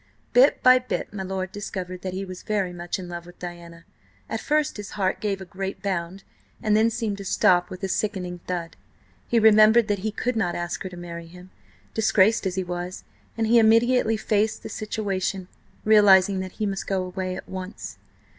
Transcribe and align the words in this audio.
Bit 0.33 0.63
by 0.63 0.79
bit 0.79 1.13
my 1.13 1.21
lord 1.21 1.51
discovered 1.51 2.01
that 2.01 2.15
he 2.15 2.25
was 2.25 2.41
very 2.41 2.73
much 2.73 2.97
in 2.97 3.07
love 3.07 3.27
with 3.27 3.37
Diana. 3.37 3.85
At 4.31 4.39
first 4.39 4.77
his 4.77 4.89
heart 4.97 5.21
gave 5.21 5.39
a 5.41 5.45
great 5.45 5.83
bound, 5.83 6.23
and 6.63 6.75
then 6.75 6.89
seemed 6.89 7.19
to 7.19 7.23
stop 7.23 7.69
with 7.69 7.83
a 7.83 7.87
sickening 7.87 8.39
thud. 8.47 8.77
He 9.27 9.39
remembered 9.39 9.87
that 9.89 9.99
he 9.99 10.09
could 10.11 10.35
not 10.35 10.55
ask 10.55 10.81
her 10.81 10.89
to 10.89 10.97
marry 10.97 11.27
him, 11.27 11.51
disgraced 11.93 12.47
as 12.47 12.55
he 12.55 12.63
was, 12.63 13.03
and 13.37 13.45
he 13.45 13.59
immediately 13.59 14.17
faced 14.17 14.63
the 14.63 14.69
situation, 14.69 15.49
realising 15.85 16.39
that 16.39 16.53
he 16.53 16.65
must 16.65 16.87
go 16.87 17.03
away 17.03 17.35
at 17.35 17.47
once. 17.47 17.99